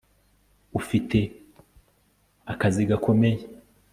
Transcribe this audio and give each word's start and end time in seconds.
Ufite 0.79 1.19
akazi 2.51 2.81
gakomeye 2.91 3.41